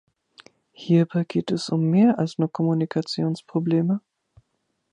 Hierbei 0.73 1.25
geht 1.25 1.51
es 1.51 1.69
um 1.69 1.83
mehr 1.91 2.17
als 2.17 2.39
nur 2.39 2.51
Kommunikationsprobleme! 2.51 4.01